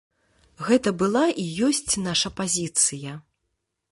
Гэта 0.67 0.93
была 1.01 1.23
і 1.43 1.45
ёсць 1.67 1.99
наша 2.07 2.33
пазіцыя. 2.41 3.11